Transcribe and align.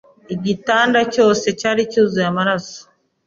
igitanda 0.35 0.99
cyose 1.13 1.47
cyari 1.59 1.81
cyuzuye 1.91 2.27
amaraso 2.31 2.79